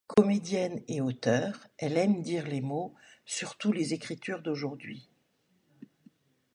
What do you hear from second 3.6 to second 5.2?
les écritures d’aujourd’hui.